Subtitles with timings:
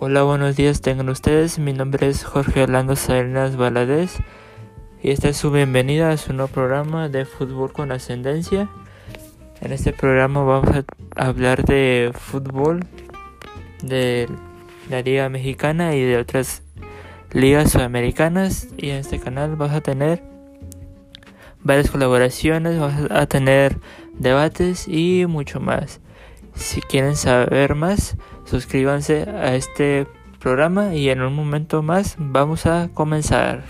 [0.00, 1.60] Hola, buenos días tengan ustedes.
[1.60, 4.18] Mi nombre es Jorge Orlando Salinas Valadez
[5.00, 8.68] y esta es su bienvenida a su nuevo programa de fútbol con ascendencia.
[9.60, 10.84] En este programa vamos
[11.16, 12.84] a hablar de fútbol,
[13.82, 14.28] de
[14.90, 16.62] la Liga Mexicana y de otras
[17.32, 18.66] ligas sudamericanas.
[18.76, 20.24] Y en este canal vas a tener
[21.62, 23.76] varias colaboraciones, vas a tener
[24.18, 26.00] debates y mucho más.
[26.54, 30.06] Si quieren saber más, suscríbanse a este
[30.38, 33.64] programa y en un momento más vamos a comenzar.